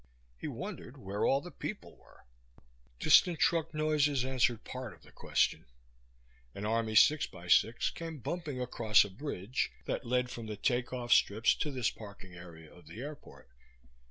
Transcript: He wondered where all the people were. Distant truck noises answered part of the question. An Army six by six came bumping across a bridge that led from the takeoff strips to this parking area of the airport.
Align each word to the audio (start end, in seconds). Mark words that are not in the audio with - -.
He 0.35 0.47
wondered 0.47 0.97
where 0.97 1.23
all 1.27 1.41
the 1.41 1.51
people 1.51 1.95
were. 1.95 2.25
Distant 2.99 3.37
truck 3.37 3.71
noises 3.71 4.25
answered 4.25 4.63
part 4.63 4.93
of 4.95 5.03
the 5.03 5.11
question. 5.11 5.65
An 6.55 6.65
Army 6.65 6.95
six 6.95 7.27
by 7.27 7.47
six 7.47 7.91
came 7.91 8.17
bumping 8.17 8.59
across 8.59 9.05
a 9.05 9.11
bridge 9.11 9.69
that 9.85 10.03
led 10.03 10.31
from 10.31 10.47
the 10.47 10.57
takeoff 10.57 11.13
strips 11.13 11.53
to 11.53 11.69
this 11.69 11.91
parking 11.91 12.33
area 12.33 12.73
of 12.73 12.87
the 12.87 12.99
airport. 12.99 13.51